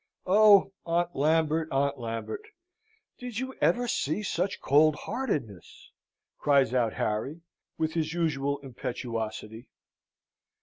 Oh, 0.25 0.71
Aunt 0.83 1.15
Lambert, 1.15 1.67
Aunt 1.71 1.99
Lambert, 1.99 2.41
did 3.19 3.37
you 3.37 3.53
ever 3.61 3.87
see 3.87 4.23
such 4.23 4.59
cold 4.59 4.95
heartedness?" 4.95 5.91
cries 6.39 6.73
out 6.73 6.93
Harry, 6.93 7.41
with 7.77 7.93
his 7.93 8.11
usual 8.11 8.57
impetuosity. 8.61 9.67